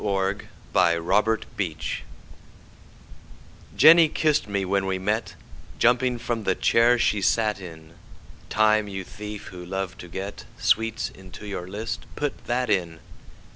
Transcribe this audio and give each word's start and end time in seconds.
Jenny 0.01 0.97
kiss'd 0.97 1.45
Me 1.55 1.75
JENNY 3.75 4.07
kiss'd 4.09 4.47
me 4.47 4.65
when 4.65 4.87
we 4.87 4.97
met, 4.97 5.35
Jumping 5.77 6.17
from 6.17 6.43
the 6.43 6.55
chair 6.55 6.97
she 6.97 7.21
sat 7.21 7.59
in; 7.61 7.93
Time, 8.49 8.87
you 8.87 9.03
thief, 9.03 9.49
who 9.49 9.63
love 9.63 9.95
to 9.99 10.07
get 10.07 10.45
Sweets 10.57 11.11
into 11.11 11.45
your 11.45 11.67
list, 11.67 12.07
put 12.15 12.45
that 12.47 12.67
in! 12.71 12.97